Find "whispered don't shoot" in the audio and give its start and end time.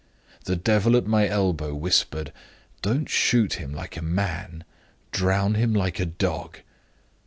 1.75-3.59